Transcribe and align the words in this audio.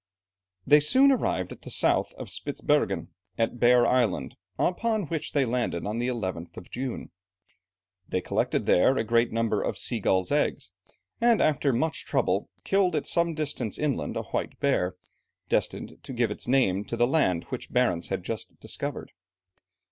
They 0.65 0.79
soon 0.79 1.11
arrived 1.11 1.49
to 1.49 1.55
the 1.57 1.69
south 1.69 2.11
of 2.15 2.27
Spitzbergen, 2.31 3.09
at 3.37 3.59
Bear 3.59 3.85
Island, 3.85 4.35
upon 4.57 5.03
which 5.03 5.33
they 5.33 5.45
landed 5.45 5.85
on 5.85 5.99
the 5.99 6.07
11th 6.07 6.57
of 6.57 6.71
June. 6.71 7.11
They 8.09 8.19
collected 8.19 8.65
there 8.65 8.97
a 8.97 9.03
great 9.03 9.31
number 9.31 9.61
of 9.61 9.77
sea 9.77 9.99
gulls' 9.99 10.31
eggs, 10.31 10.71
and 11.21 11.39
after 11.39 11.71
much 11.71 12.03
trouble 12.05 12.49
killed 12.63 12.95
at 12.95 13.05
some 13.05 13.35
distance 13.35 13.77
inland 13.77 14.17
a 14.17 14.23
white 14.23 14.59
bear, 14.59 14.95
destined 15.49 15.99
to 16.03 16.13
give 16.13 16.31
its 16.31 16.47
name 16.47 16.83
to 16.85 16.97
the 16.97 17.05
land 17.05 17.43
which 17.49 17.69
Barentz 17.71 18.07
had 18.07 18.23
just 18.23 18.59
discovered. 18.59 19.11